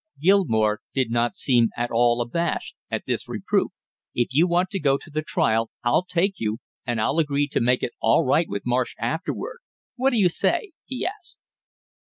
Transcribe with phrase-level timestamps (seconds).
[0.19, 3.71] Gilmore did not seem at all abashed at this reproof.
[4.15, 7.61] "If you want to go to the trial I'll take you, and I'll agree to
[7.61, 9.59] make it all right with Marsh afterward;
[9.97, 11.37] what do you say?" he asked.